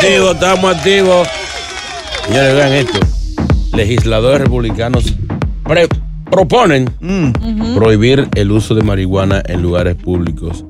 [0.00, 1.28] activos, estamos activos.
[2.26, 3.00] Señores, vean esto.
[3.76, 5.14] Legisladores republicanos
[5.64, 5.88] pre-
[6.30, 6.90] proponen
[7.74, 10.64] prohibir el uso de marihuana en lugares públicos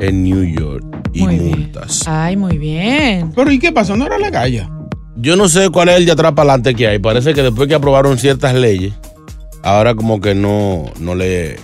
[0.00, 1.50] en New York y Muy bien.
[1.60, 2.02] multas.
[2.06, 3.32] Ay, muy bien.
[3.34, 3.96] Pero ¿y qué pasó?
[3.96, 4.68] ¿No era la calle?
[5.16, 6.98] Yo no sé cuál es el de atrás para adelante que hay.
[6.98, 8.92] Parece que después que aprobaron ciertas leyes,
[9.62, 11.56] ahora como que no, no le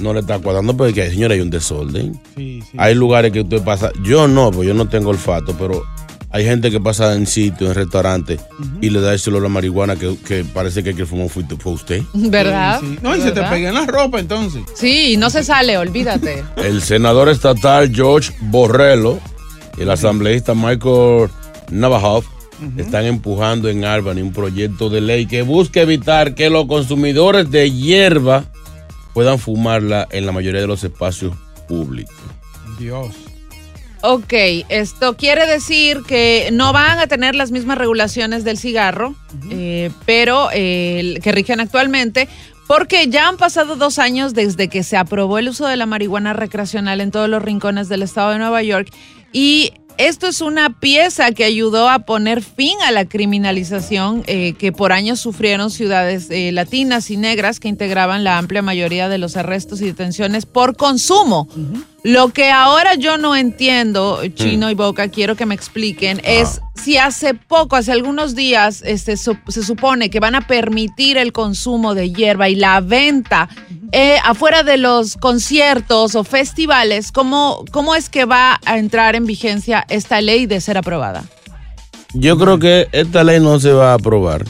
[0.00, 2.20] no le está cuadrando porque, señora, hay un desorden.
[2.36, 2.76] Sí, sí.
[2.78, 3.90] Hay lugares que usted pasa.
[4.04, 5.82] Yo no, pues yo no tengo olfato, pero
[6.34, 8.40] hay gente que pasa en sitios, en restaurantes,
[8.80, 11.44] y le da ese olor a marihuana que, que parece que el que fumó fue,
[11.44, 12.02] fue usted.
[12.12, 12.80] ¿Verdad?
[12.80, 12.98] Sí, sí.
[13.00, 14.64] No, y se te pega en la ropa entonces.
[14.74, 16.42] Sí, no se sale, olvídate.
[16.56, 19.20] El senador estatal George Borrello
[19.78, 21.28] y el asambleísta Michael
[21.70, 22.24] Navajo
[22.78, 27.70] están empujando en Albany un proyecto de ley que busca evitar que los consumidores de
[27.70, 28.42] hierba
[29.12, 31.32] puedan fumarla en la mayoría de los espacios
[31.68, 32.16] públicos.
[32.76, 33.14] Dios.
[34.06, 34.34] Ok,
[34.68, 39.14] esto quiere decir que no van a tener las mismas regulaciones del cigarro,
[39.48, 42.28] eh, pero eh, que rigen actualmente,
[42.66, 46.34] porque ya han pasado dos años desde que se aprobó el uso de la marihuana
[46.34, 48.92] recreacional en todos los rincones del estado de Nueva York
[49.32, 54.72] y esto es una pieza que ayudó a poner fin a la criminalización eh, que
[54.72, 59.36] por años sufrieron ciudades eh, latinas y negras que integraban la amplia mayoría de los
[59.36, 61.48] arrestos y detenciones por consumo.
[62.04, 66.98] Lo que ahora yo no entiendo, Chino y Boca, quiero que me expliquen, es si
[66.98, 71.94] hace poco, hace algunos días, este, su- se supone que van a permitir el consumo
[71.94, 73.48] de hierba y la venta
[73.92, 79.24] eh, afuera de los conciertos o festivales, ¿cómo, ¿cómo es que va a entrar en
[79.24, 81.24] vigencia esta ley de ser aprobada?
[82.12, 84.44] Yo creo que esta ley no se va a aprobar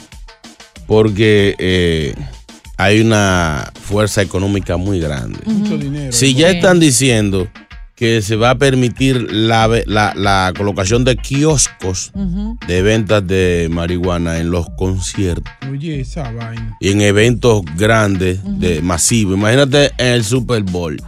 [0.88, 2.14] porque eh,
[2.76, 5.38] hay una fuerza económica muy grande.
[5.46, 6.12] Mucho dinero.
[6.12, 7.48] Si ya están diciendo
[7.94, 12.10] que se va a permitir la, ve- la- la colocación de kioscos
[12.66, 16.76] de ventas de marihuana en los conciertos Oye, esa vaina.
[16.80, 21.00] y en eventos grandes, de masivos, imagínate en el Super Bowl.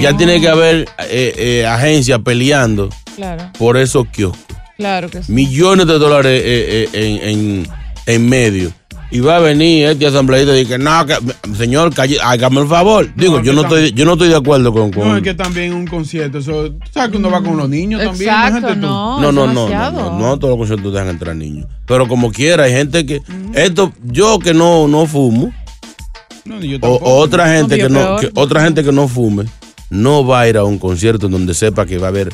[0.00, 4.56] Ya tiene que haber eh, eh, agencias peleando Claro, por esos kioscos.
[4.78, 5.30] claro que sí.
[5.32, 7.66] Millones de dólares eh, eh, en, en-
[8.06, 8.72] en medio.
[9.10, 11.16] Y va a venir este asambleísta y dice, no, que-
[11.56, 13.08] señor, calle, hágame el favor.
[13.14, 15.32] Digo, No, yo no estoy, yo no estoy de acuerdo con, con- No, es que
[15.34, 18.30] también un concierto, eso, ¿sabes que uno va con los niños también?
[18.30, 18.80] Exacto, tú.
[18.80, 19.20] no.
[19.20, 21.66] No, no, no, no, no, no todos los conciertos dejan entrar niños.
[21.86, 23.20] Pero como quiera, hay gente que,
[23.54, 25.52] esto, yo que no, no fumo,
[26.44, 29.44] No, ni yo o, otra gente No, que no, que otra gente que no fume,
[29.88, 32.32] no va a ir a un concierto en donde sepa que va a haber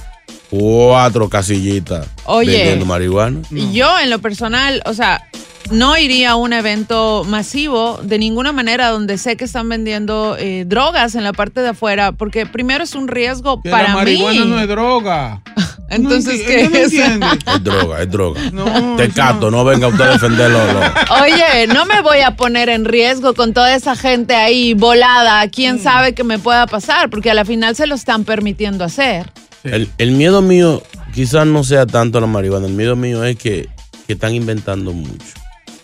[0.50, 2.52] cuatro casillitas Oye.
[2.56, 3.40] vendiendo marihuana.
[3.50, 5.22] Y Yo, en lo personal, o sea,
[5.70, 10.64] no iría a un evento masivo de ninguna manera donde sé que están vendiendo eh,
[10.66, 14.44] drogas en la parte de afuera, porque primero es un riesgo Que para la marihuana
[14.44, 14.50] mí.
[14.50, 15.40] no es droga.
[15.88, 16.92] Entonces, ¿qué no es?
[16.94, 18.40] Es droga, es droga.
[18.50, 20.58] No, Te cato, no venga usted a defenderlo.
[20.72, 20.80] no.
[21.22, 25.46] Oye, no me voy a poner en riesgo con toda esa gente ahí volada.
[25.48, 25.82] ¿Quién Mm.
[25.82, 27.10] sabe qué me pueda pasar?
[27.10, 29.30] Porque a la final se lo están permitiendo hacer.
[29.64, 30.82] El, el miedo mío
[31.14, 33.68] quizás no sea tanto la marihuana, el miedo mío es que,
[34.06, 35.34] que están inventando mucho.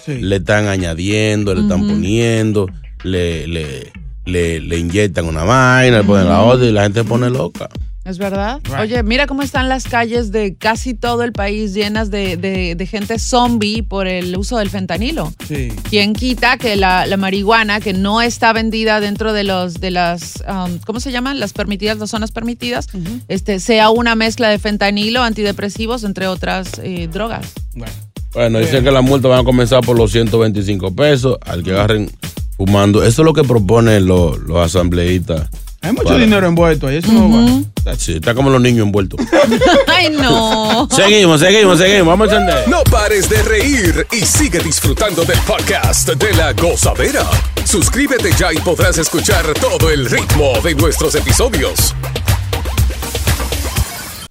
[0.08, 0.22] Sí.
[0.22, 2.66] Le están añadiendo, le están poniendo,
[3.04, 3.92] le, le,
[4.24, 7.68] le, le inyectan una vaina, le ponen la otra y la gente se pone loca.
[8.04, 8.58] ¿Es verdad?
[8.64, 8.78] Right.
[8.80, 12.86] Oye, mira cómo están las calles de casi todo el país llenas de, de- de
[12.86, 15.30] gente zombie por el uso del fentanilo.
[15.46, 15.68] Sí.
[15.90, 20.42] ¿Quién quita que la, la marihuana que no está vendida dentro de los de las
[20.48, 21.38] um, ¿cómo se llaman?
[21.38, 22.86] Las permitidas, las zonas permitidas,
[23.28, 27.52] este sea una mezcla de fentanilo, antidepresivos, entre otras eh, drogas.
[27.74, 27.92] Bueno.
[28.34, 32.10] Bueno, dicen que las multas van a comenzar por los 125 pesos al que agarren
[32.56, 33.02] fumando.
[33.02, 35.48] Eso es lo que proponen los, los asambleístas.
[35.80, 37.94] Hay mucho Para- dinero envuelto ahí, eso no va.
[37.96, 39.18] Sí, está como los niños envueltos.
[39.86, 40.86] Ay, no.
[40.90, 42.06] seguimos, seguimos, seguimos.
[42.08, 42.68] Vamos a encender.
[42.68, 47.24] No pares de reír y sigue disfrutando del podcast de la gozadera.
[47.64, 51.94] Suscríbete ya y podrás escuchar todo el ritmo de nuestros episodios.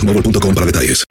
[0.00, 1.04] boostmobile.com para detalles.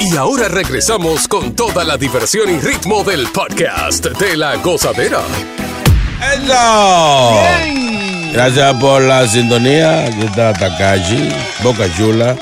[0.00, 5.20] Y ahora regresamos con toda la diversión y ritmo del podcast de la gozadera.
[6.34, 7.78] ¡Eso!
[8.32, 10.06] Gracias por la sintonía.
[10.06, 11.28] Aquí está Takashi,
[11.62, 12.36] Boca Chula,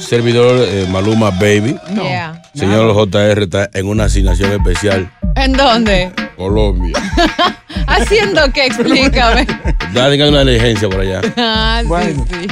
[0.00, 1.76] servidor eh, Maluma Baby.
[1.90, 2.02] No.
[2.02, 2.42] Yeah.
[2.54, 6.12] Señor JR está en una asignación especial, ¿En dónde?
[6.36, 6.96] Colombia.
[7.86, 9.46] Haciendo qué, explícame.
[9.92, 11.20] Teniendo una diligencia por allá.
[11.36, 12.26] Ah, sí, Bueno.
[12.28, 12.46] sí.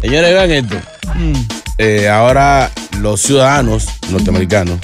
[0.00, 0.76] Señores, vean esto.
[1.78, 2.70] Eh, ahora
[3.00, 4.78] los ciudadanos norteamericanos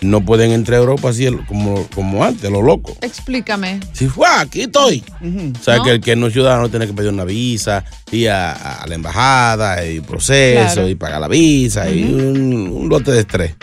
[0.00, 2.96] no pueden entrar a Europa así como, como antes, lo loco.
[3.02, 3.78] Explícame.
[3.92, 5.04] Si fue, aquí estoy.
[5.20, 5.84] O sea, ¿No?
[5.84, 8.94] que el que no es ciudadano tiene que pedir una visa, ir a, a la
[8.96, 10.88] embajada, y proceso, Claro.
[10.88, 13.54] y pagar la visa, y un, un lote de estrés.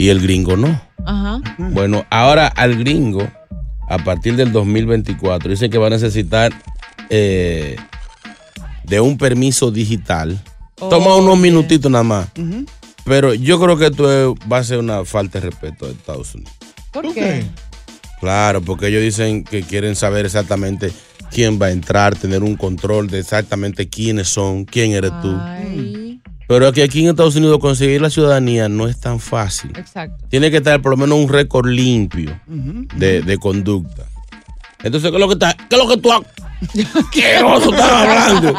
[0.00, 0.80] Y el gringo no.
[1.04, 1.40] Ajá.
[1.58, 3.28] Bueno, ahora al gringo,
[3.88, 6.52] a partir del 2024, dicen que va a necesitar
[7.10, 7.76] eh,
[8.84, 10.40] de un permiso digital.
[10.76, 11.42] Toma unos Oye.
[11.42, 12.28] minutitos nada más.
[13.04, 16.34] Pero yo creo que esto es- va a ser una falta de respeto de Estados
[16.34, 16.52] Unidos.
[16.92, 17.20] ¿Por ¿Tú qué?
[17.20, 17.44] qué?
[18.20, 20.92] Claro, porque ellos dicen que quieren saber exactamente
[21.30, 25.38] quién va a entrar, tener un control de exactamente quiénes son, quién eres tú.
[26.50, 29.70] Pero es que aquí en Estados Unidos conseguir la ciudadanía no es tan fácil.
[29.76, 30.24] exacto.
[30.28, 32.40] Tiene que estar por lo menos un récord limpio
[32.96, 34.02] de, de conducta.
[34.82, 35.54] Entonces, ¿qué es lo que está?
[35.54, 36.22] ¿Qué es lo que tú ha-
[37.12, 38.54] ¿Qué oso estás hablando?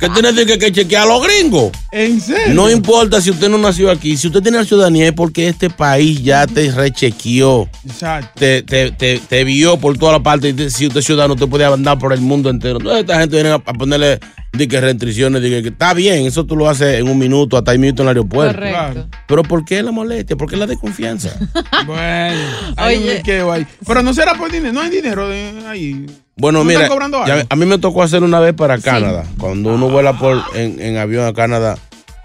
[0.00, 1.70] Que tienes que, que chequear a los gringos.
[1.92, 2.54] ¿En serio?
[2.54, 5.68] No importa si usted no nació aquí, si usted tiene la ciudadanía es porque este
[5.68, 8.30] país ya te rechequeó Exacto.
[8.40, 11.64] te, te, te, te vio por toda la parte si usted es ciudadano usted puede
[11.66, 12.78] andar por el mundo entero.
[12.78, 14.18] Entonces esta gente viene a, a ponerle
[14.54, 17.72] di que restricciones, di que, está bien, eso tú lo haces en un minuto, hasta
[17.72, 18.54] ahí minuto en el aeropuerto.
[18.58, 19.08] Correcto.
[19.26, 20.36] Pero ¿por qué la molestia?
[20.36, 21.30] ¿Por qué la desconfianza?
[21.86, 22.40] Bueno,
[22.76, 23.16] hay un Oye.
[23.16, 23.66] liqueo ahí.
[23.86, 26.06] Pero no será por dinero, no hay dinero de ahí.
[26.36, 26.88] Bueno, ¿No mira,
[27.26, 29.24] ya- a mí me tocó hacer una vez para Canadá.
[29.38, 31.76] Cuando uno vuela por en, en avión a Canadá,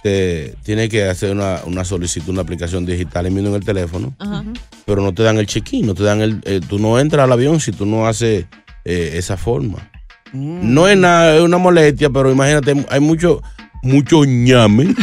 [0.02, 4.14] te tiene que hacer una, una solicitud, una aplicación digital y mismo en el teléfono.
[4.18, 4.44] Ajá.
[4.86, 6.42] Pero no te dan el check-in, no te dan el.
[6.46, 8.46] eh, tú no entras al avión si tú no haces
[8.86, 9.90] eh, esa forma.
[10.34, 10.74] Mm.
[10.74, 13.42] No es nada, es una molestia, pero imagínate, hay mucho,
[13.82, 14.94] mucho ñame,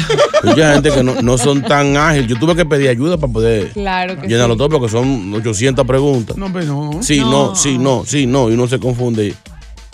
[0.45, 2.29] mucha gente que no, no son tan ágiles.
[2.29, 4.59] Yo tuve que pedir ayuda para poder Claro que llenarlo sí.
[4.59, 6.37] todo porque son 800 preguntas.
[6.37, 7.03] No, pero no.
[7.03, 7.31] Sí, no.
[7.49, 7.55] No.
[7.55, 9.35] sí, no, sí, no, y uno se confunde.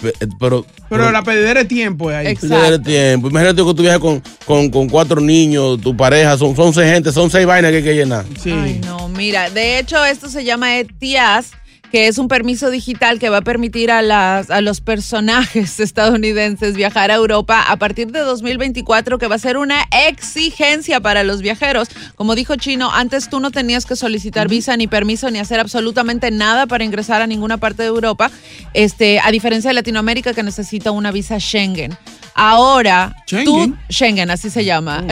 [0.05, 2.27] Eh, Pero, Pero la pedidera de tiempo es ahí.
[2.27, 2.83] Exacto.
[2.83, 3.29] Tiempo.
[3.29, 7.13] Imagínate que tú viajas con, con, con cuatro niños, tu pareja, son, son seis gente,
[7.13, 8.25] son seis vainas que hay que llenar.
[8.41, 8.51] Sí.
[8.51, 11.53] Ay, no, mira, de hecho esto se llama ETIAS,
[11.93, 16.75] que es un permiso digital que va a permitir a, las, a los personajes estadounidenses
[16.75, 21.43] viajar a Europa a partir de 2024, que va a ser una exigencia para los
[21.43, 21.89] viajeros.
[22.15, 26.31] Como dijo Chino, antes tú no tenías que solicitar visa ni permiso ni hacer absolutamente
[26.31, 28.31] nada para ingresar a ninguna parte de Europa,
[28.73, 31.99] este, a diferencia de Latinoamérica que necesita una visa Schengen.
[32.35, 35.05] Ahora, tú, Schengen, así se llama.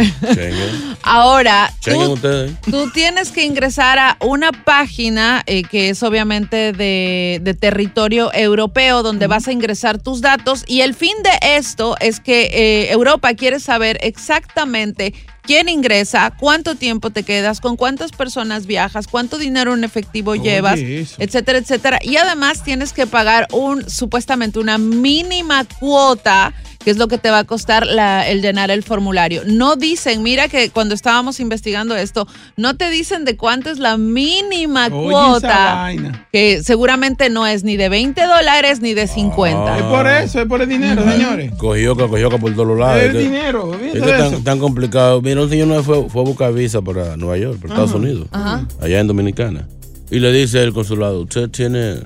[1.03, 2.53] Ahora, Schengen tú, ustedes.
[2.63, 9.03] tú tienes que ingresar a una página eh, que es obviamente de, de territorio europeo
[9.03, 13.35] donde vas a ingresar tus datos y el fin de esto es que eh, Europa
[13.35, 19.75] quiere saber exactamente quién ingresa, cuánto tiempo te quedas, con cuántas personas viajas, cuánto dinero
[19.75, 21.17] en efectivo llevas, eso.
[21.19, 21.99] etcétera, etcétera.
[22.03, 27.29] Y además tienes que pagar un supuestamente una mínima cuota que es lo que te
[27.31, 29.43] va a costar la- el llenar el formulario.
[29.45, 33.99] No dicen, mira que cuando estábamos investigando esto, no te dicen de cuánto es la
[33.99, 35.91] mínima Oye, cuota,
[36.33, 39.77] que seguramente no es ni de 20 dólares ni de 50.
[39.77, 41.53] Es por eso, es por el dinero, señores.
[41.59, 42.97] Cogió que cogió que por todos lados.
[43.03, 44.43] Es Es que- dinero, Es que de tan, eso.
[44.43, 45.21] tan complicado.
[45.31, 47.95] Mira, un señor no fue, fue a buscar visa para Nueva York, para Estados.
[47.95, 48.67] Unidos, Ajá.
[48.81, 49.69] allá en Dominicana.
[50.11, 52.01] Y le dice el consulado, ¿usted tiene,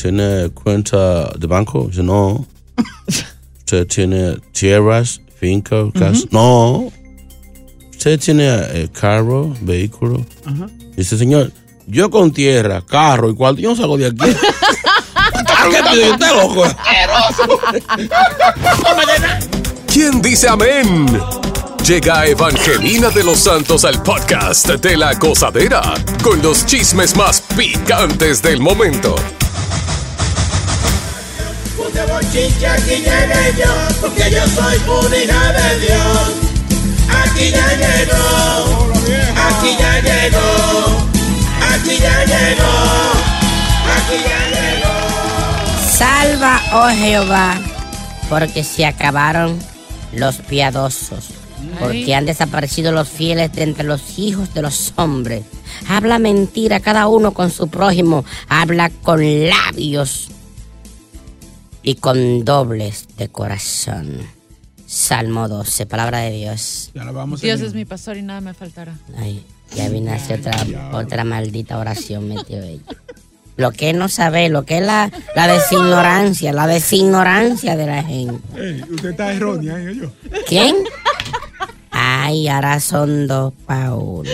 [0.00, 1.88] tiene cuenta de banco?
[1.88, 2.46] Dice, no.
[3.58, 6.24] ¿Usted tiene tierras, fincas, casa?
[6.30, 6.92] No.
[7.90, 10.24] ¿Usted tiene eh, carro, vehículo?
[10.44, 10.68] Ajá.
[10.96, 11.50] Dice, señor,
[11.88, 14.18] yo con tierra, carro y cuarto, yo no salgo de aquí.
[14.22, 16.12] ¿A qué pido?
[16.12, 16.62] ¿Usted loco?
[19.92, 21.06] ¿Quién dice amén?
[21.84, 28.42] Llega Evangelina de los Santos al podcast de la gozadera con los chismes más picantes
[28.42, 29.14] del momento.
[32.28, 36.32] Aquí llegué yo, porque yo soy una hija de Dios.
[37.24, 38.92] Aquí ya llegó,
[39.48, 41.08] aquí ya llegó,
[41.74, 42.72] aquí ya llegó,
[43.96, 45.90] aquí ya llegó.
[45.90, 47.56] Salva, oh Jehová,
[48.28, 49.58] porque se acabaron
[50.12, 51.30] los piadosos,
[51.78, 55.44] porque han desaparecido los fieles de entre los hijos de los hombres.
[55.88, 60.28] Habla mentira cada uno con su prójimo, habla con labios
[61.82, 64.18] y con dobles de corazón.
[64.86, 66.90] Salmo 12, palabra de Dios.
[66.94, 68.94] Ya vamos Dios es mi pastor y nada me faltará.
[69.16, 69.44] Ay,
[69.76, 72.82] ya vine a hacer otra, otra maldita oración, metió ella.
[73.58, 78.84] Lo que no sabe, lo que es la, la designorancia, la designorancia de la gente.
[78.88, 79.96] Usted está errónea, ¿eh?
[79.96, 80.12] yo.
[80.46, 80.76] ¿Quién?
[82.28, 84.28] Ay, ahora son dos pa' uno.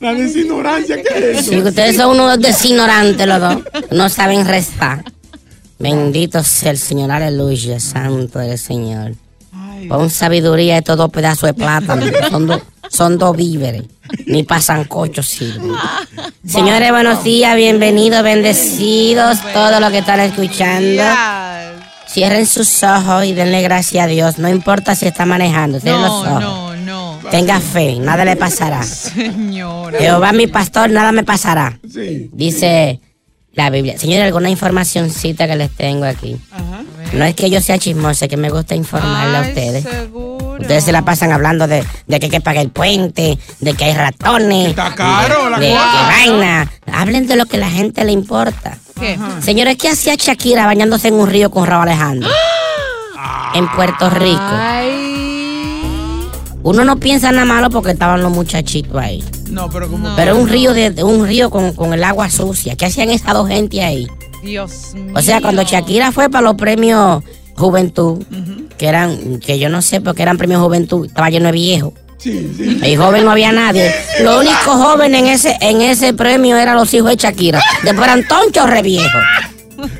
[0.00, 1.50] La designorancia, ¿qué es eso?
[1.50, 3.56] Sí, ustedes son unos designorantes los dos.
[3.90, 5.04] No saben restar.
[5.78, 9.12] Bendito sea el Señor, aleluya, santo el Señor.
[9.88, 12.06] Pon sabiduría estos dos pedazos de plátano.
[12.30, 13.84] Son, dos- son dos víveres.
[14.26, 15.72] Ni pa' sancocho sirven.
[16.46, 21.02] Señores, buenos días, bienvenidos, bendecidos, todos los que están escuchando.
[22.08, 24.38] Cierren sus ojos y denle gracias a Dios.
[24.38, 26.40] No importa si está manejando, cierren los ojos.
[26.40, 26.69] no.
[27.30, 28.82] Tenga fe, nada le pasará.
[28.82, 29.98] Señora.
[29.98, 31.78] Jehová mi pastor, nada me pasará.
[31.92, 32.28] Sí.
[32.32, 33.00] Dice
[33.52, 33.98] la Biblia.
[33.98, 36.36] Señores, alguna informacioncita que les tengo aquí.
[37.12, 39.84] No es que yo sea chismosa, es que me gusta informarle a ustedes.
[39.84, 40.56] seguro.
[40.60, 43.84] Ustedes se la pasan hablando de, de que hay que pagar el puente, de que
[43.84, 44.68] hay ratones.
[44.68, 46.70] Está caro de, la de que vaina.
[46.92, 48.76] Hablen de lo que a la gente le importa.
[48.98, 49.18] ¿Qué?
[49.40, 52.28] Señores, ¿qué hacía Shakira bañándose en un río con Raúl Alejandro?
[53.54, 54.40] En Puerto Rico.
[56.62, 59.24] Uno no piensa nada malo porque estaban los muchachitos ahí.
[59.50, 60.14] No, pero como.
[60.16, 62.76] Pero un río de, un río con, con el agua sucia.
[62.76, 64.06] ¿Qué hacían esas dos gente ahí?
[64.42, 65.14] Dios mío.
[65.16, 67.22] O sea, cuando Shakira fue para los premios
[67.56, 68.22] Juventud,
[68.78, 71.92] que eran, que yo no sé, porque eran premios Juventud, estaba lleno de viejos.
[72.18, 72.80] Sí, sí.
[72.84, 73.90] Y joven no había nadie.
[74.22, 77.62] Los únicos jóvenes en ese, en ese premio eran los hijos de Shakira.
[77.82, 79.22] Después eran tonchos re viejos.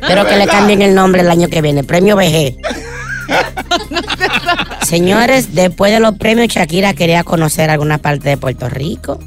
[0.06, 2.56] Pero que le cambien el nombre el año que viene, premio VG.
[4.90, 9.20] Señores, después de los premios, Shakira quería conocer alguna parte de Puerto Rico.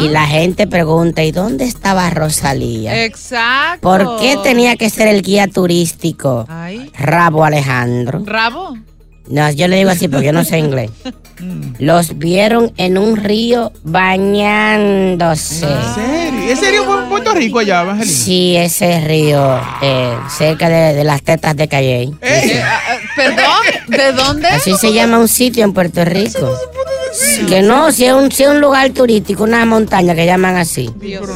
[0.00, 3.04] Y la gente pregunta, ¿y dónde estaba Rosalía?
[3.04, 3.80] Exacto.
[3.80, 6.92] ¿Por qué tenía que ser el guía turístico Ay.
[6.96, 8.22] Rabo Alejandro?
[8.24, 8.78] ¿Rabo?
[9.28, 10.90] No, yo le digo así porque yo no sé inglés.
[11.78, 15.66] Los vieron en un río bañándose.
[15.66, 16.50] ¿En serio?
[16.50, 18.16] ¿En serio fue en Puerto Rico allá, Evangelina?
[18.16, 22.12] Sí, ese río, eh, cerca de, de las tetas de Calle.
[22.22, 24.48] Eh, ah, ah, Perdón, ¿de dónde?
[24.48, 26.56] Así se llama un sitio en Puerto Rico.
[27.48, 30.90] Que no, si es un, si es un lugar turístico, una montaña que llaman así.
[30.96, 31.28] Dios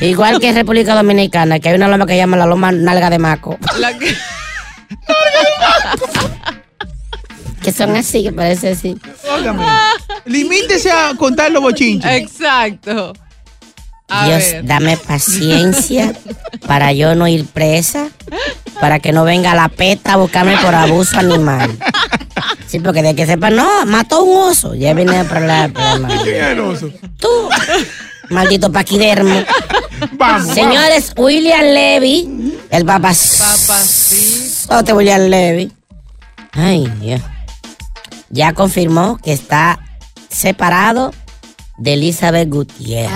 [0.00, 3.18] Igual que en República Dominicana, que hay una loma que llama la loma nalga de
[3.18, 3.58] maco.
[3.78, 4.14] La que-
[7.66, 8.96] Que son así, que parece así.
[9.28, 9.66] Óigame.
[10.24, 12.12] Limítese a contar los bochinches.
[12.12, 13.12] Exacto.
[14.06, 14.64] A Dios, ver.
[14.64, 16.14] dame paciencia
[16.64, 18.06] para yo no ir presa,
[18.80, 21.76] para que no venga la peta a buscarme por abuso animal.
[22.68, 24.76] Sí, porque de que sepa, no, mató un oso.
[24.76, 25.72] Ya viene el problema.
[26.22, 26.88] ¿Quién es el oso?
[27.18, 27.48] Tú,
[28.30, 29.42] maldito paquidermo.
[30.12, 30.54] Vamos.
[30.54, 35.72] Señores, William Levy, el papazote William Levy.
[36.52, 37.20] Ay, Dios.
[38.30, 39.80] Ya confirmó que está
[40.28, 41.12] separado
[41.78, 43.10] de Elizabeth Gutiérrez.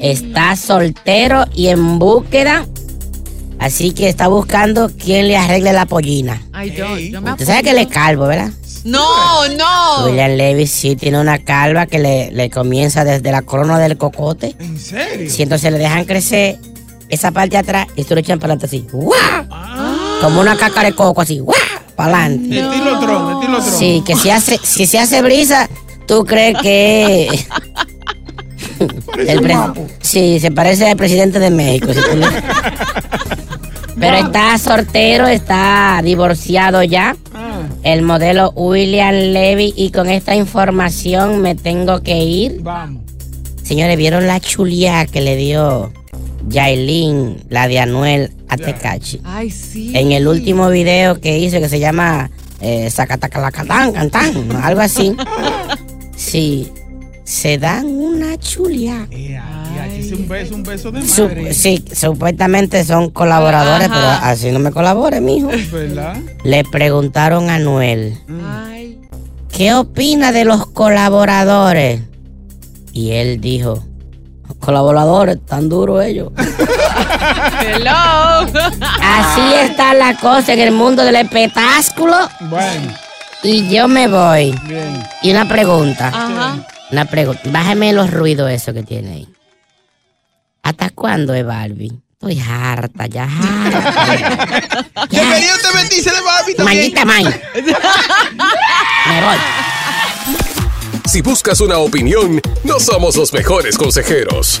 [0.00, 2.66] Está soltero y en búsqueda.
[3.58, 6.40] Así que está buscando quien le arregle la pollina.
[6.52, 8.50] Ay, yo, yo me Usted sabe que él es calvo, ¿verdad?
[8.84, 10.06] No, no.
[10.06, 14.54] William Levy sí tiene una calva que le, le comienza desde la corona del cocote.
[14.60, 15.28] ¿En serio?
[15.28, 16.58] Si entonces le dejan crecer
[17.08, 18.86] esa parte de atrás y tú lo echan para adelante así.
[18.92, 19.48] ¡guau!
[20.20, 21.40] Como una caca de coco así.
[21.40, 21.56] ¡guau!
[21.96, 22.60] Para adelante.
[22.60, 25.68] Estilo Tron, Sí, que si hace, si se hace brisa,
[26.06, 27.28] tú crees que.
[29.26, 29.56] el pre-
[30.00, 31.88] sí, se parece al presidente de México.
[33.98, 37.16] Pero está soltero, está divorciado ya.
[37.82, 39.72] El modelo William Levy.
[39.76, 42.60] Y con esta información me tengo que ir.
[42.60, 43.02] Vamos.
[43.62, 45.92] Señores, ¿vieron la chulía que le dio
[46.48, 49.20] Yailin, la de Anuel a Tecachi?
[49.24, 49.92] Ay, sí.
[49.94, 55.14] En el último video que hizo que se llama eh, Zacatacalacatán, cantán, algo así.
[56.16, 56.72] Sí,
[57.24, 59.06] se dan una chulía.
[59.96, 61.54] Es un beso, un beso de madre.
[61.54, 63.94] sí, supuestamente son colaboradores, Ajá.
[63.94, 65.48] pero así no me colabore, mijo.
[65.72, 66.16] ¿Verdad?
[66.44, 68.16] Le preguntaron a Anuel,
[69.52, 72.00] ¿qué opina de los colaboradores?
[72.92, 73.84] Y él dijo,
[74.60, 76.32] colaboradores, tan duros ellos.
[77.60, 78.46] Hello.
[79.02, 82.28] Así está la cosa en el mundo del espectáculo.
[82.40, 82.94] Bueno.
[83.42, 84.52] Y yo me voy.
[84.64, 85.02] Bien.
[85.22, 86.08] Y una pregunta.
[86.08, 86.56] Ajá.
[86.90, 87.42] Una pregunta.
[87.46, 89.28] Bájeme los ruidos eso que tiene ahí.
[90.62, 91.92] ¿Hasta cuándo es Barbie?
[92.12, 94.06] Estoy harta, ya harta.
[95.02, 96.78] Usted vestirse de Barbie también.
[96.78, 97.24] Maldita may.
[99.06, 99.36] Me voy.
[101.06, 104.60] Si buscas una opinión, no somos los mejores consejeros.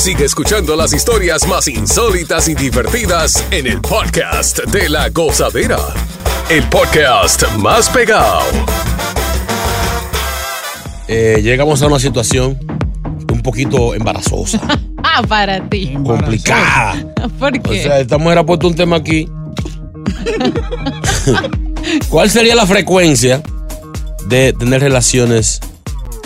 [0.00, 5.76] Sigue escuchando las historias más insólitas y divertidas en el podcast de la gozadera.
[6.48, 8.40] El podcast más pegado.
[11.06, 12.58] Eh, llegamos a una situación
[13.30, 14.58] un poquito embarazosa,
[15.02, 15.92] Ah, para ti.
[16.04, 16.94] complicada.
[17.38, 17.82] ¿Por O qué?
[17.82, 19.28] sea, esta mujer ha puesto un tema aquí.
[22.08, 23.42] ¿Cuál sería la frecuencia
[24.26, 25.60] de tener relaciones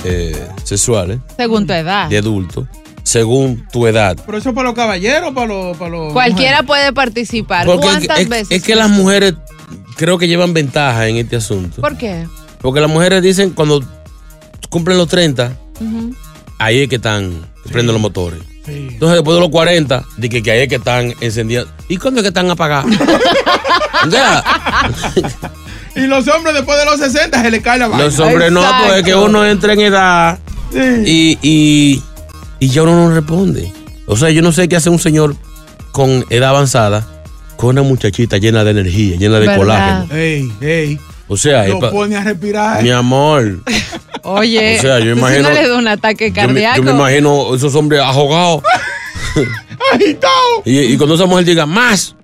[0.04, 2.08] eh, sexuales Según tu edad.
[2.08, 2.68] de adulto
[3.04, 4.16] según tu edad?
[4.26, 5.76] Pero eso para los caballeros, para los.
[5.76, 7.66] Para los Cualquiera puede participar.
[7.66, 8.50] Porque ¿Cuántas es, veces?
[8.50, 9.34] es que las mujeres
[9.96, 11.80] creo que llevan ventaja en este asunto.
[11.80, 12.26] ¿Por qué?
[12.60, 13.84] Porque las mujeres dicen cuando
[14.70, 16.14] cumplen los 30, Ujú.
[16.58, 17.32] ahí es que están
[17.70, 18.40] prenden los motores.
[18.66, 21.66] Entonces después de los 40, de que, que ahí es que están encendidas.
[21.88, 22.86] ¿Y cuándo es que están apagadas?
[24.06, 24.44] O sea,
[25.96, 28.04] Y los hombres después de los 60 se le cae la vaina.
[28.04, 30.38] los hombres no, pues es que uno entra en edad
[31.06, 32.02] y, y,
[32.64, 33.72] y ya uno no responde.
[34.06, 35.36] O sea, yo no sé qué hace un señor
[35.92, 37.06] con edad avanzada
[37.56, 39.56] con una muchachita llena de energía, llena de ¿Verdad?
[39.58, 40.14] colágeno.
[40.14, 40.98] Ey, ey.
[41.28, 42.82] O sea, Lo pa- pone a respirar.
[42.82, 43.60] mi amor.
[44.22, 46.76] Oye, O sea, yo si imagino- no le da un ataque Yo me, cardíaco.
[46.78, 48.62] yo me imagino esos hombres ahogados.
[50.64, 52.14] y, y cuando esa mujer diga más,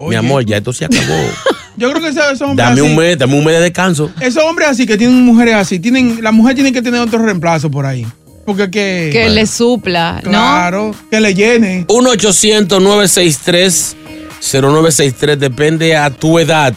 [0.00, 1.02] mi amor, ya esto se acabó.
[1.78, 4.10] Yo creo que esos, esos hombres Dame así, un mes, dame un mes de descanso.
[4.20, 7.70] esos hombres así que tienen mujeres así, tienen, la mujer tiene que tener otro reemplazo
[7.70, 8.06] por ahí.
[8.46, 9.10] Porque que.
[9.12, 10.30] Que le supla, ¿no?
[10.30, 11.84] Claro, que le llene.
[11.88, 13.96] 1-800-963
[14.40, 16.74] 0963, depende a tu edad.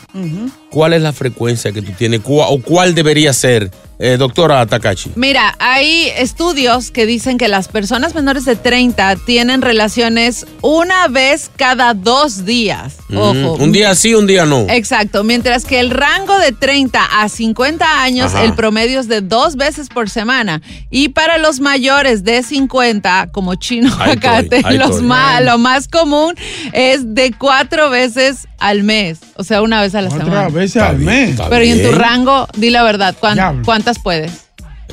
[0.71, 2.21] ¿Cuál es la frecuencia que tú tienes?
[2.21, 3.69] ¿Cuál- ¿O cuál debería ser?
[4.01, 5.11] Eh, doctora Takachi.
[5.15, 11.51] Mira, hay estudios que dicen que las personas menores de 30 tienen relaciones una vez
[11.57, 12.93] cada dos días.
[13.15, 13.57] Ojo.
[13.57, 14.65] Mm, Un día sí, un día no.
[14.69, 18.43] Exacto, mientras que el rango de 30 a 50 años, Ajá.
[18.43, 20.61] el promedio es de dos veces por semana.
[20.91, 25.05] Y para los mayores de 50, como chino Ahí estoy, acate, ahí los estoy.
[25.07, 26.35] más, lo más común
[26.73, 29.19] es de cuatro veces al mes.
[29.35, 30.29] O sea, una vez a la semana.
[30.29, 31.31] Otra vez al mes.
[31.31, 34.31] está Pero y en tu rango, di la verdad, ¿cuán- ¿cuántas puedes?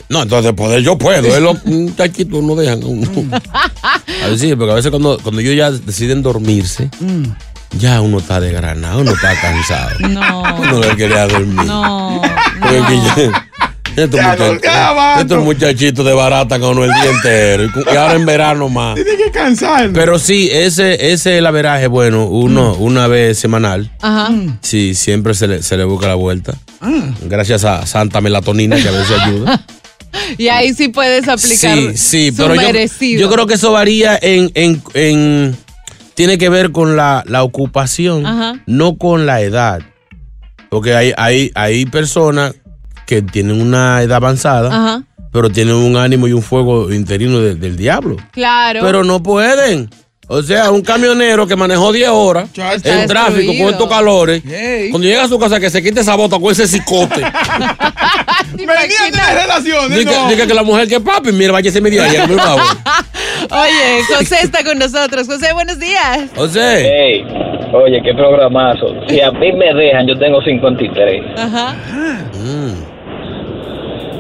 [0.09, 1.27] No, entonces poder yo puedo.
[1.35, 2.81] Es los muchachitos no dejan.
[2.81, 6.89] a sí, porque a veces cuando, cuando ellos ya deciden dormirse,
[7.79, 9.99] ya uno está desgranado, uno está cansado.
[10.09, 10.43] No.
[10.61, 11.67] Uno le quería dormir.
[11.67, 12.23] No.
[12.61, 13.43] Porque que ya-
[13.97, 17.65] estos, muchach- estos muchachitos de barata con uno el día entero.
[17.65, 18.95] Y, ahora en verano más.
[18.95, 19.91] Tiene que cansar.
[19.95, 22.83] Pero sí, ese, ese el averaje bueno, uno, Mm.
[22.83, 23.91] una vez semanal.
[24.03, 24.31] Ajá.
[24.61, 26.55] Sí, siempre se le, se le busca la vuelta.
[27.23, 29.65] Gracias a Santa Melatonina que a veces ayuda.
[30.39, 32.71] Y ahí sí puedes aplicar Sí, sí, su pero yo,
[33.19, 35.57] yo creo que eso varía en, en, en-
[36.17, 38.55] tiene que ver con la, la ocupación, Ajá.
[38.67, 39.81] no con la edad.
[40.71, 42.55] Porque hay, hay, hay personas
[43.07, 45.03] que tienen una edad avanzada, Ajá.
[45.33, 48.17] pero tienen un ánimo y un fuego interino de- del diablo.
[48.33, 48.81] Claro.
[48.83, 49.89] Pero no pueden.
[50.29, 54.43] O sea, un camionero que manejó 10 horas está en tráfico con estos calores,
[54.91, 57.23] cuando llega a su casa que se quite esa bota con ese cicote.
[58.57, 59.99] Venían de las relaciones.
[59.99, 60.47] Diga, no.
[60.47, 62.63] que la mujer que papi, mira, váyase mi día, por favor.
[63.51, 65.27] Oye, José está con nosotros.
[65.27, 66.31] José, buenos días.
[66.35, 67.25] José.
[67.73, 68.87] Oye, qué programazo.
[69.09, 71.75] Si a mí me dejan, yo tengo 53 Ajá.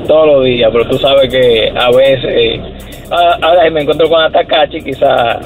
[0.06, 2.60] todos los días, pero tú sabes que a veces,
[3.10, 5.40] a- ahora si me encuentro con Atakachi, quizá...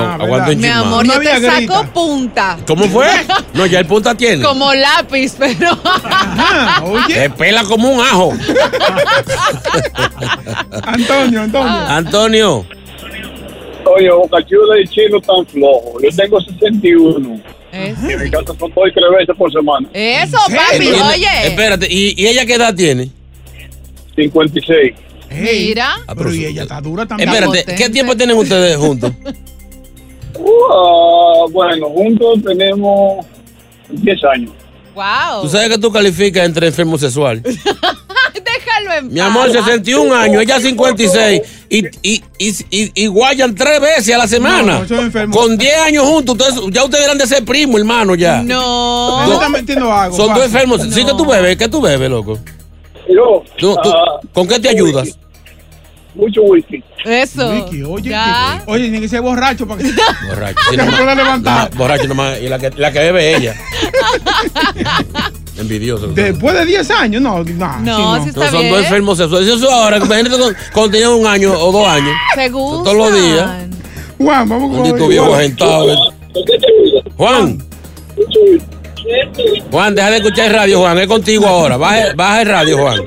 [0.00, 2.58] aguanta un Mi amor, yo te saco punta.
[2.66, 3.06] ¿Cómo fue?
[3.54, 4.42] No, ya el punta tiene.
[4.42, 5.78] Como lápiz, pero.
[7.08, 8.32] Se pela como un ajo.
[10.84, 11.86] Antonio, Antonio.
[11.88, 12.66] Antonio.
[13.84, 15.94] Oye, Bocachuda y Chino tan flojo.
[16.02, 17.40] Yo tengo 61.
[17.72, 19.88] En mi casa son dos y tres veces por semana.
[19.92, 21.46] Eso, papi, oye.
[21.46, 23.10] Espérate, ¿y, y ella qué edad tiene?
[24.14, 24.94] 56.
[25.30, 25.96] Mira.
[26.16, 27.30] Pero y ella está dura también.
[27.30, 29.12] Espérate, ¿qué tiempo tienen ustedes juntos?
[30.44, 33.24] Uh, bueno, juntos tenemos
[33.90, 34.50] 10 años.
[34.94, 35.42] Wow.
[35.42, 37.42] Tú sabes que tú calificas entre enfermo sexual.
[38.34, 41.42] Déjalo en Mi amor, 61 años, ella 56.
[41.70, 44.80] Y, y, y, y, y guayan tres veces a la semana.
[44.80, 45.36] No, son enfermos.
[45.36, 48.42] Con 10 años juntos, ustedes- ya ustedes eran de ser primo, hermano, ya.
[48.42, 49.24] No.
[49.26, 50.16] Él está metiendo algo.
[50.16, 50.82] Son dos enfermos.
[50.90, 51.56] Sí, que tú bebes?
[51.56, 52.38] ¿Qué tú bebes, loco?
[53.08, 53.42] Yo.
[53.56, 55.16] Tú- tú- ah, ¿Con qué te ayudas?
[56.14, 56.82] Mucho whisky.
[57.04, 57.48] Eso.
[57.88, 58.62] Oye, Ya.
[58.66, 59.90] oye, tiene que ser borracho para que
[60.28, 60.58] Borracho.
[60.70, 61.70] Sí, se nomás- pueda levantar.
[61.72, 62.38] no, borracho nomás.
[62.40, 63.54] Y la que, la que bebe ella.
[65.58, 66.08] Envidioso.
[66.08, 67.42] Después de 10 años, no.
[67.44, 68.72] No, No, sí, No, está son bien.
[68.74, 69.48] dos enfermos sexuales.
[69.48, 70.36] Eso ahora, imagínate
[70.72, 72.14] cuando, tenían un año o dos años.
[72.34, 72.90] Se gusta.
[72.90, 73.50] Todos los días.
[74.18, 75.40] Juan, vamos con viejo Juan.
[75.40, 75.96] agentado.
[77.16, 77.58] Juan.
[79.70, 80.98] Juan, deja de escuchar el radio, Juan.
[80.98, 81.76] Es contigo ahora.
[81.76, 83.00] Baja, baja el radio, Juan.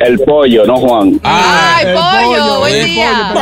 [0.00, 1.20] El pollo, no Juan.
[1.22, 3.34] Ay, pollo, buen eh, día.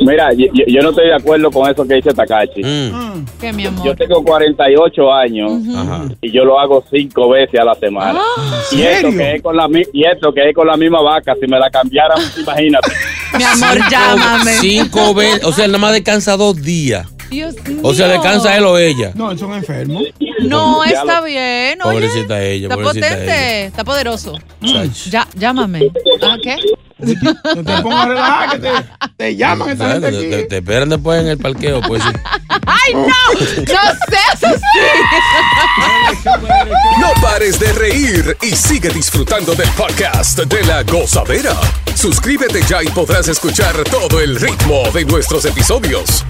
[0.00, 2.62] Mira, yo, yo- yo no estoy de acuerdo con eso que dice Takachi.
[2.62, 3.24] Mm.
[3.40, 3.96] ¿Qué, mi Yo amor?
[3.96, 6.04] tengo 48 años Ajá.
[6.20, 8.20] y yo lo hago cinco veces a la semana.
[8.20, 9.18] Ah, y, esto serio?
[9.18, 11.58] que es con la, mi- y esto que es con la misma vaca, si me
[11.58, 12.90] la cambiaran, imagínate.
[13.38, 14.50] Mi amor, llámame.
[14.52, 15.44] Cinco veces.
[15.44, 17.06] O sea, nada más descansa dos días.
[17.30, 18.14] Dios O sea, mío.
[18.20, 19.12] descansa él o ella.
[19.14, 20.02] No, son enfermos.
[20.42, 21.78] No, está lo- bien.
[21.82, 24.38] Oye, Pobrecita ella, está pobrecita potente, está poderoso.
[25.10, 25.90] Ya, llámame.
[26.22, 26.56] ¿Ah, qué?
[26.98, 28.70] No te pongas a relajar, que te,
[29.16, 30.48] te llaman gente Te, te- aquí.
[30.48, 31.80] te esperan después en el parqueo.
[31.80, 32.08] Pues, sí.
[32.66, 33.02] ¡Ay, no!
[33.02, 34.60] ¡No seas así!
[37.00, 41.54] No pares de reír y sigue disfrutando del podcast de la gozadera.
[41.94, 46.24] Suscríbete ya y podrás escuchar todo el ritmo de nuestros episodios.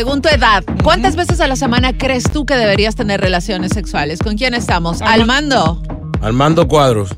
[0.00, 4.20] Según tu edad, ¿cuántas veces a la semana crees tú que deberías tener relaciones sexuales?
[4.20, 5.02] ¿Con quién estamos?
[5.02, 5.82] ¿Almando?
[6.22, 7.14] Armando Cuadros.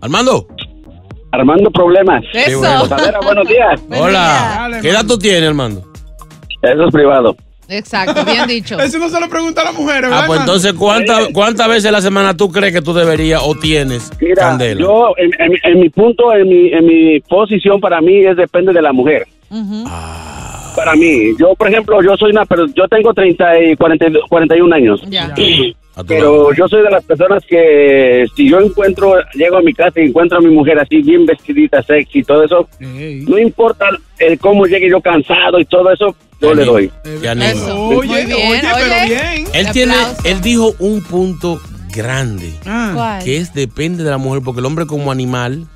[0.00, 0.46] Armando.
[1.32, 2.22] Armando problemas.
[2.32, 2.60] Eso.
[2.60, 3.18] bueno.
[3.24, 3.80] Buenos días.
[3.90, 4.56] Hola.
[4.70, 5.82] Dale, ¿Qué edad tú tienes, Armando?
[6.62, 7.36] Eso es privado.
[7.68, 8.78] Exacto, bien dicho.
[8.78, 10.20] Eso no se lo pregunta a las mujeres, ¿verdad?
[10.22, 13.56] Ah, pues entonces, ¿cuántas cuántas veces a la semana tú crees que tú deberías o
[13.56, 14.80] tienes Mira, candela?
[14.80, 18.36] yo, en, en mi- en mi punto, en mi, en mi posición, para mí es
[18.36, 19.26] depende de la mujer.
[19.50, 19.84] Ujú.
[20.76, 24.12] Para mí, yo, por ejemplo, yo soy una, pero yo tengo 30 y 40 y
[24.28, 25.02] 41 años.
[25.08, 25.34] Ya.
[26.06, 30.04] Pero yo soy de las personas que si yo encuentro, llego a mi casa y
[30.08, 33.86] encuentro a mi mujer así bien vestidita, sexy y todo eso, no importa
[34.18, 36.92] el cómo llegue yo cansado y todo eso, yo le doy.
[37.22, 37.88] Qué animo.
[37.96, 39.44] Oye, oye, pero bien.
[39.54, 41.58] Él tiene, él dijo un punto
[41.94, 42.52] grande.
[42.66, 42.90] Ah.
[42.94, 43.24] ¿Cuál?
[43.24, 45.66] Que es depende de la mujer, porque el hombre como animal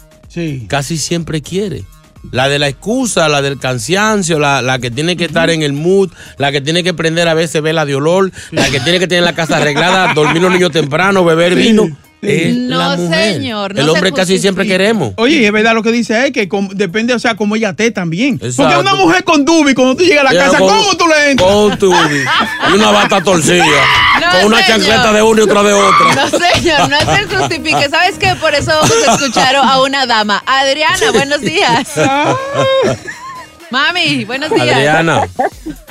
[0.69, 1.85] casi siempre quiere.
[2.33, 5.73] La de la excusa, la del cansancio, la, la que tiene que estar en el
[5.73, 9.07] mood, la que tiene que prender a veces vela de olor, la que tiene que
[9.07, 11.89] tener la casa arreglada, dormir los niños temprano, beber vino.
[12.23, 13.35] Es No, la mujer.
[13.35, 15.15] señor, no el se hombre casi siempre queremos.
[15.17, 17.91] Oye, es verdad lo que dice él, que com- depende, o sea, como ella esté
[17.91, 18.35] también.
[18.35, 18.63] Exacto.
[18.63, 21.05] Porque una mujer con dubi, cuando tú llegas a la Llega casa, con- ¿cómo tú
[21.09, 21.51] le entras?
[21.51, 23.65] Con tu y una bata torcida,
[24.21, 24.81] No, con una señor.
[24.81, 26.15] chancleta de una y otra de otra.
[26.15, 27.89] No, señor, no se justifique.
[27.89, 28.35] ¿Sabes qué?
[28.39, 30.43] Por eso vamos a escuchar a una dama.
[30.45, 31.89] Adriana, buenos días.
[33.71, 34.75] Mami, buenos días.
[34.77, 35.23] Adriana.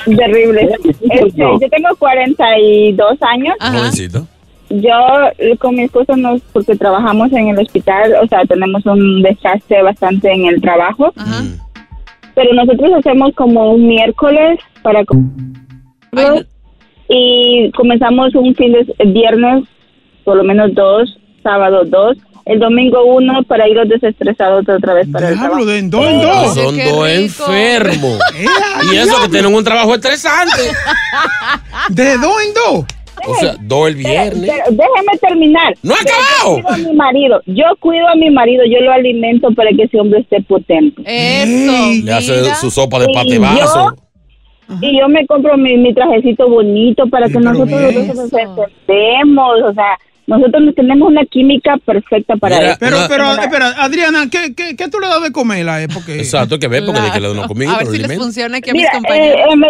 [0.04, 0.68] Terrible.
[0.84, 3.54] Este, yo tengo 42 años.
[3.58, 4.26] Jovencito.
[4.70, 4.92] Yo
[5.38, 9.82] eh, con mi esposo nos, porque trabajamos en el hospital, o sea, tenemos un desastre
[9.82, 11.12] bastante en el trabajo.
[12.34, 15.04] Pero nosotros hacemos como un miércoles para
[17.08, 19.64] y comenzamos un fin de el viernes,
[20.24, 25.30] por lo menos dos, sábado dos, el domingo uno para irnos desestresados otra vez para
[25.30, 25.64] el trabajo.
[25.64, 26.54] de en dos en dos.
[26.54, 28.18] Son dos enfermos.
[28.92, 30.62] y eso que tienen un trabajo estresante.
[31.88, 32.84] De dos en dos.
[33.28, 34.50] O sea, dos el viernes.
[34.50, 35.74] Pero déjeme terminar.
[35.82, 36.62] ¡No ha Yo acabado!
[36.62, 37.42] cuido a mi marido.
[37.46, 38.64] Yo cuido a mi marido.
[38.66, 41.02] Yo lo alimento para que ese hombre esté potente.
[41.04, 42.04] Eso.
[42.04, 43.94] Le hace su sopa de pate yo- vaso.
[44.80, 49.62] Y yo me compro mi, mi trajecito bonito para que nosotros los dos nos entendemos.
[49.64, 49.98] O sea,
[50.38, 52.76] nosotros tenemos una química perfecta para Mira, eso.
[52.80, 55.88] Pero, pero, espera, Adriana, ¿qué, qué, qué tú le das de comer a él?
[55.92, 56.16] Porque...
[56.18, 57.74] Exacto, hay que ver porque de que le dan una comida.
[57.74, 59.38] A ver si les funciona aquí a mis Mira, compañeros.
[59.38, 59.64] eh, en,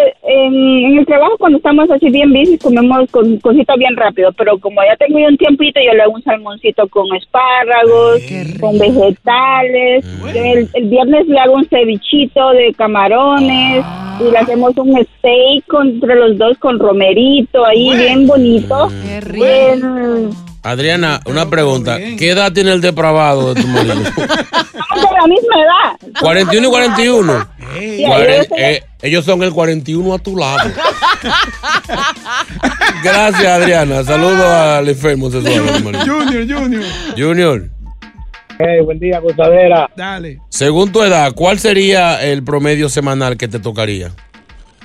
[0.55, 4.59] en- en el trabajo cuando estamos así bien busy comemos con cositas bien rápido, pero
[4.59, 8.21] como ya tengo yo un tiempito, yo le hago un salmoncito con espárragos,
[8.61, 10.05] con vegetales.
[10.35, 13.85] El, el viernes le hago un cevichito de camarones
[14.21, 18.89] y le hacemos un steak entre los dos con romerito ahí bien bonito.
[19.33, 20.31] Bien-
[20.63, 21.99] Adriana, una pregunta.
[21.99, 23.95] ¿Qué edad tiene el depravado de tu marido?
[23.95, 26.21] de la misma edad.
[26.21, 27.49] 41 y 41.
[27.79, 30.71] Sí, Cuaren- yo soy- eh, ellos son el 41 a tu lado.
[33.03, 34.05] Gracias, Adriana.
[34.05, 35.67] Saludos al enfermo sexual.
[35.67, 36.05] de tu marido.
[36.05, 36.85] Junior, Junior.
[37.17, 37.69] Junior,
[38.59, 39.89] Hey, buen día, gozadera.
[39.97, 40.39] Dale.
[40.51, 44.11] según tu edad, ¿cuál sería el promedio semanal que te tocaría?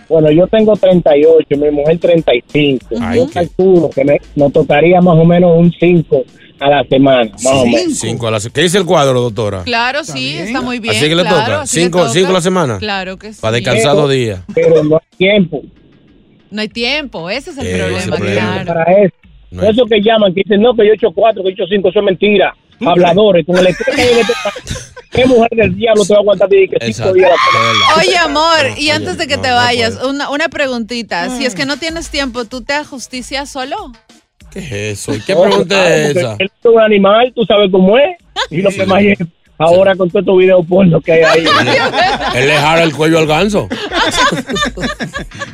[0.07, 2.87] Bueno, yo tengo 38, mi mujer 35.
[3.15, 6.23] yo calculo que me, nos tocaría más o menos un 5
[6.59, 7.97] a la semana, más o menos.
[7.97, 9.63] Cinco a la ¿Qué dice el cuadro, doctora?
[9.63, 10.95] Claro, sí, está muy bien.
[10.95, 11.61] Así que le claro, toca.
[11.61, 12.11] así le Cinco, toca.
[12.11, 12.77] cinco a la semana.
[12.77, 13.41] Claro que sí.
[13.41, 14.39] Para descansar dos días.
[14.53, 15.61] Pero no hay tiempo
[16.51, 18.41] No hay tiempo, ese es el problema, es el problema.
[18.63, 18.67] claro.
[18.67, 19.15] para eso.
[19.51, 21.67] Eso que llaman, que dicen, no, que yo he hecho 4, que yo he hecho
[21.69, 22.55] 5, eso es mentira.
[22.85, 24.91] Habladores, con el estrés que hay en este país.
[25.11, 28.01] ¿Qué mujer del diablo te va a aguantar de que 5 días a la?
[28.01, 31.29] Oye, amor, y antes de que te vayas, una, una preguntita.
[31.29, 33.77] Si es que no tienes tiempo, ¿tú te ajusticias solo?
[34.51, 35.15] ¿Qué es eso?
[35.15, 36.35] ¿Y ¿Qué No, pregunta es esa?
[36.39, 38.17] Él es un animal, tú sabes cómo es.
[38.49, 39.19] Y lo que más es
[39.57, 41.45] ahora con todos estos videos porno que hay ahí.
[42.35, 43.69] Él le jala el cuello al ganso.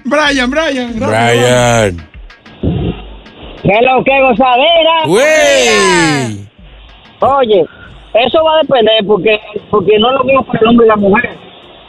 [0.05, 0.99] Brian, Brian.
[0.99, 2.10] Brian.
[3.63, 5.05] ¿Qué lo que gozadera?
[5.05, 6.47] Güey.
[7.19, 7.65] Oye,
[8.13, 10.95] eso va a depender porque, porque no es lo mismo para el hombre y la
[10.95, 11.37] mujer.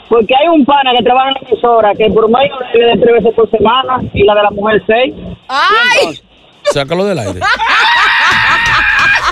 [0.08, 3.14] Porque hay un pana que trabaja en la emisora que por medio le de tres
[3.14, 5.14] veces por semana y la de la mujer seis.
[5.48, 6.20] ¡Ay!
[6.64, 7.40] Sácalo del aire.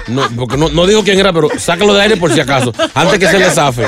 [0.08, 2.72] No, porque no, no digo quién era, pero sácalo del aire por si acaso.
[2.94, 3.84] Antes que se le zafe.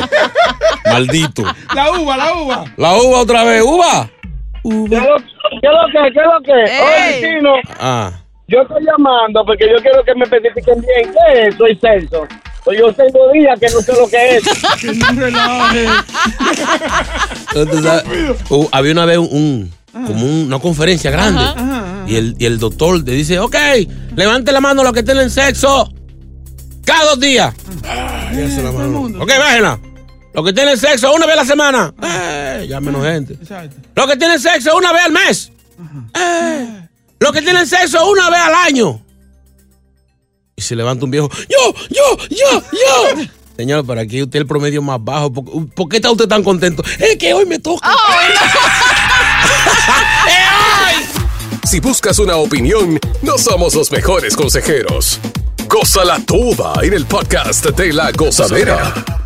[0.85, 1.43] Maldito.
[1.75, 2.65] La uva, la uva.
[2.77, 3.63] La uva otra vez.
[3.63, 4.09] ¡Uva!
[4.63, 5.17] ¿Qué es lo
[5.61, 6.13] qué es lo que?
[6.13, 6.53] ¿Qué es lo que?
[6.53, 8.13] Oye, Tino, Ah.
[8.53, 12.27] Yo estoy llamando porque yo quiero que me especifiquen bien qué es soy censo.
[12.65, 14.45] Pues yo tengo días que no sé lo que es.
[14.81, 15.87] Que no relaje.
[17.55, 18.05] Entonces, ¿sabes?
[18.51, 21.43] Uh, había una vez un, como un- una conferencia grande.
[22.07, 23.57] Y, el, y el doctor le dice, ok,
[24.17, 25.93] levante la mano los que tienen sexo
[26.85, 27.55] cada dos días.
[28.33, 29.23] Y la mano.
[29.23, 29.79] Ok, bájenla.
[30.35, 31.95] Los que tienen sexo una vez a la semana.
[32.03, 33.37] Eh, ya menos gente.
[33.95, 35.53] Los que tienen sexo una vez al mes.
[36.19, 36.82] Eh,
[37.23, 39.01] los que tienen sexo una vez al año.
[40.57, 41.31] Y se levanta un viejo.
[41.49, 43.23] Yo, yo, yo, yo.
[43.57, 45.33] Señor, para aquí usted es el promedio más bajo.
[45.33, 46.83] ¿Por, por qué está usted tan contento?
[46.99, 47.89] Es que hoy me toca.
[51.65, 55.19] Si buscas una opinión, no somos los mejores consejeros.
[55.69, 59.22] Gózala toda en el podcast de la gozadera.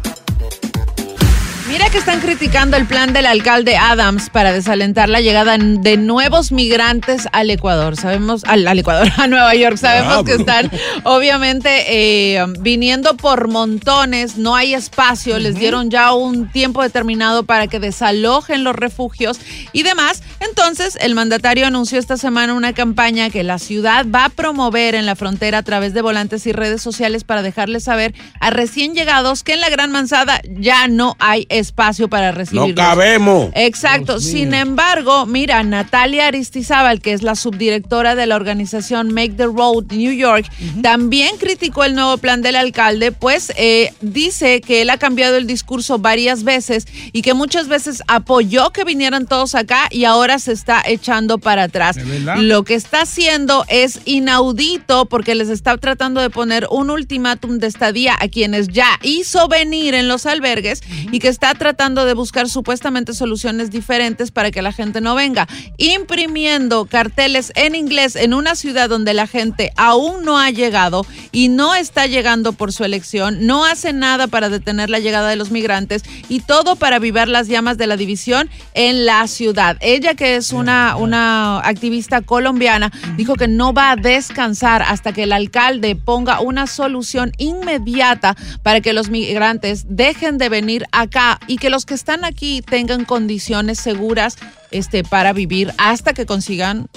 [1.68, 6.52] Mira que están criticando el plan del alcalde Adams para desalentar la llegada de nuevos
[6.52, 7.96] migrantes al Ecuador.
[7.96, 9.76] Sabemos, al, al Ecuador, a Nueva York.
[9.76, 10.70] Sabemos que están
[11.02, 17.66] obviamente eh, viniendo por montones, no hay espacio, les dieron ya un tiempo determinado para
[17.66, 19.40] que desalojen los refugios
[19.72, 20.22] y demás.
[20.38, 25.05] Entonces, el mandatario anunció esta semana una campaña que la ciudad va a promover en
[25.05, 29.42] la frontera a través de volantes y redes sociales para dejarles saber a recién llegados
[29.42, 32.70] que en la Gran Manzada ya no hay espacio para recibirlos.
[32.70, 33.50] No cabemos.
[33.54, 34.20] Exacto.
[34.20, 39.86] Sin embargo, mira, Natalia Aristizábal, que es la subdirectora de la organización Make the Road
[39.90, 40.46] New York,
[40.82, 45.46] también criticó el nuevo plan del alcalde, pues eh, dice que él ha cambiado el
[45.46, 50.52] discurso varias veces y que muchas veces apoyó que vinieran todos acá y ahora se
[50.52, 51.96] está echando para atrás.
[52.38, 57.66] Lo que está haciendo es inaudito porque les está tratando de poner un ultimátum de
[57.66, 62.48] estadía a quienes ya hizo venir en los albergues y que está tratando de buscar
[62.48, 65.46] supuestamente soluciones diferentes para que la gente no venga,
[65.78, 71.48] imprimiendo carteles en inglés en una ciudad donde la gente aún no ha llegado y
[71.48, 75.50] no está llegando por su elección, no hace nada para detener la llegada de los
[75.50, 79.76] migrantes y todo para avivar las llamas de la división en la ciudad.
[79.80, 85.24] Ella que es una, una activista colombiana dijo que no va a descansar hasta que
[85.24, 91.57] el alcalde ponga una solución inmediata para que los migrantes dejen de venir acá y
[91.57, 94.37] que los que están aquí tengan condiciones seguras
[94.70, 96.88] este, para vivir hasta que consigan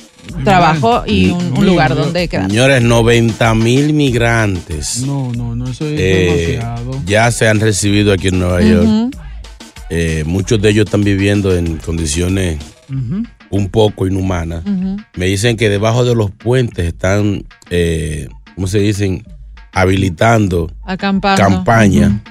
[0.43, 2.47] trabajo y un, un lugar donde quedar.
[2.49, 5.03] Señores, 90 mil migrantes.
[5.05, 7.01] No, no, no, eso es eh, demasiado.
[7.05, 9.15] ya se han recibido aquí en Nueva York.
[9.89, 12.59] Eh, muchos de ellos están viviendo en condiciones
[13.49, 14.63] un poco inhumanas.
[15.15, 19.25] Me dicen que debajo de los puentes están, eh, ¿cómo se dicen?
[19.71, 21.41] Habilitando Acampando.
[21.41, 22.21] campaña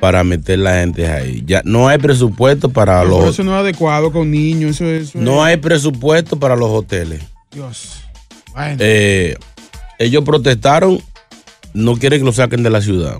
[0.00, 1.42] para meter la gente ahí.
[1.46, 5.18] Ya no hay presupuesto para Pero los eso no es adecuado con niños, eso, eso
[5.18, 7.20] no es- hay presupuesto para los hoteles.
[7.52, 8.00] Dios.
[8.54, 8.76] Bueno.
[8.80, 9.36] Eh,
[9.98, 10.98] ellos protestaron,
[11.74, 13.16] no quieren que lo saquen de la ciudad,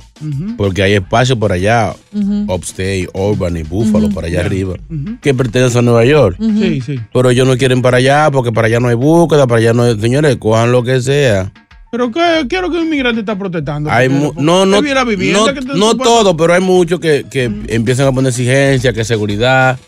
[0.57, 2.53] porque hay espacio por allá, Ujú.
[2.53, 4.47] Upstate, Urban y Buffalo, por allá Ya.
[4.47, 4.75] arriba,
[5.21, 6.37] que pertenecen a Nueva York.
[6.41, 6.99] Sí, sí.
[7.13, 9.83] Pero ellos no quieren para allá, porque para allá no hay búsqueda, para allá no
[9.85, 10.01] hay...
[10.01, 11.53] Señores, cojan lo que sea.
[11.91, 13.91] Pero ¿qué, qué es lo que un inmigrante está protestando?
[13.91, 18.07] Hay no, no, ¿Qué viene la vivienda no, todo, pero hay muchos que, que empiezan
[18.07, 19.79] a poner exigencias, que seguridad.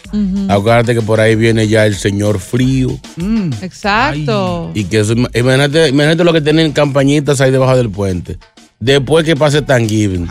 [0.49, 2.88] Acuérdate que por ahí viene ya el señor frío.
[3.17, 3.53] Mm.
[3.62, 4.73] Exacto.
[4.75, 8.38] Y que eso, imagínate, imagínate lo que tienen campañitas ahí debajo del puente.
[8.81, 10.27] Después que pase Thanksgiving,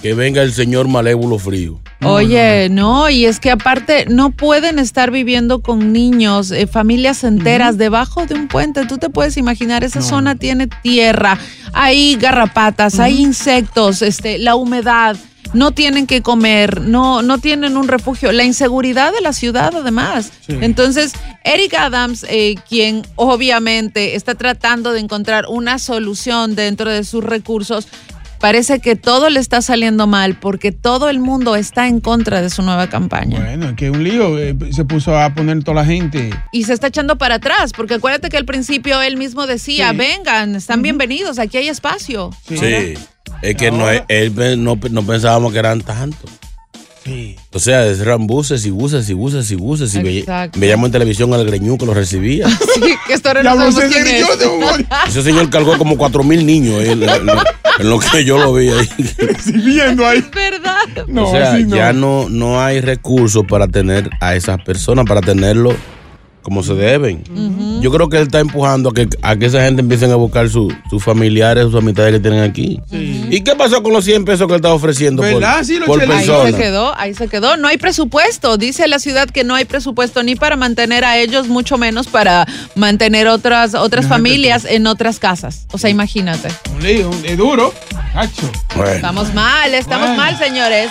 [0.00, 1.78] que venga el señor malévolo frío.
[2.04, 7.76] Oye, no, y es que aparte no pueden estar viviendo con niños, eh, familias enteras
[7.76, 8.86] debajo de un puente.
[8.86, 11.38] Tú te puedes imaginar, esa zona tiene tierra,
[11.72, 15.16] hay garrapatas, hay insectos, este, la humedad.
[15.54, 20.30] No tienen que comer, no, no tienen un refugio, la inseguridad de la ciudad además.
[20.46, 20.58] Sí.
[20.60, 27.24] Entonces, Eric Adams, eh, quien obviamente está tratando de encontrar una solución dentro de sus
[27.24, 27.88] recursos,
[28.40, 32.50] parece que todo le está saliendo mal porque todo el mundo está en contra de
[32.50, 33.40] su nueva campaña.
[33.40, 34.38] Bueno, es que un lío.
[34.38, 36.30] eh, se puso a poner toda la gente.
[36.52, 39.96] Y se está echando para atrás, porque acuérdate que al principio él mismo decía, Sí.
[39.96, 42.30] vengan, están bienvenidos, aquí hay espacio.
[42.48, 42.94] Sí.
[43.42, 46.30] Es que no, él no, no pensábamos que eran tantos.
[47.52, 49.94] O sea, eran buses y buses y buses y buses.
[49.94, 50.58] Y Exacto.
[50.60, 52.46] veíamos en televisión al greñú que lo recibía.
[52.78, 53.74] Sí, que esto Ya no es.
[53.74, 53.82] un-
[55.08, 58.88] Ese señor cargó como cuatro mil niños eh, en, lo que yo lo vi ahí.
[59.64, 60.24] viendo ahí.
[60.32, 61.06] ¿Verdad?
[61.08, 61.76] No, o sea, no.
[61.76, 65.74] ya no, no hay recursos para tener a esas personas, para tenerlo
[66.42, 67.22] como se deben.
[67.82, 70.48] Yo creo que él está empujando a que, a que esa gente empiecen a buscar
[70.48, 72.80] su- sus familiares, sus amistades que tienen aquí.
[72.90, 75.62] ¿Y qué pasó con los 100 pesos que él estaba ofreciendo por, ¿Verdad?
[75.64, 76.18] Sí, por chelitos.
[76.20, 76.50] Ahí persona?
[76.50, 77.56] se quedó, ahí se quedó.
[77.58, 78.56] No hay presupuesto.
[78.56, 82.46] Dice la ciudad que no hay presupuesto ni para mantener a ellos, mucho menos para
[82.74, 85.66] mantener otras, otras familias en otras casas.
[85.72, 86.48] O sea, imagínate.
[86.74, 87.74] Un lío, es duro.
[88.14, 88.50] Cacho.
[88.94, 90.22] Estamos mal, estamos Bueno.
[90.22, 90.90] mal, señores.